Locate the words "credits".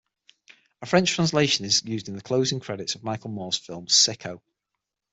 2.59-2.95